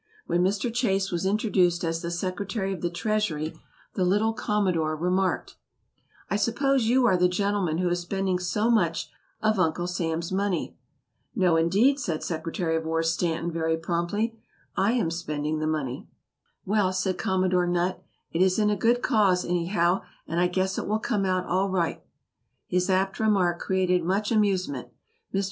[0.25, 0.73] When Mr.
[0.73, 3.55] Chase was introduced as the Secretary of the Treasury,
[3.93, 5.57] the little Commodore remarked:
[6.27, 9.11] "I suppose you are the gentleman who is spending so much
[9.43, 10.75] of Uncle Sam's money?"
[11.35, 14.39] "No, indeed," said Secretary of War Stanton, very promptly:
[14.75, 16.07] "I am spending the money."
[16.65, 20.87] "Well," said Commodore Nutt, "it is in a good cause, anyhow, and I guess it
[20.87, 22.01] will come out all right."
[22.65, 24.87] His apt remark created much amusement.
[25.31, 25.39] Mr.